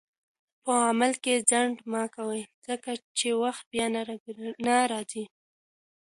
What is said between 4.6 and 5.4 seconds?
نه راځي.